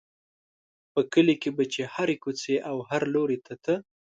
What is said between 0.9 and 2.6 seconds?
په کلي کې به چې هرې کوڅې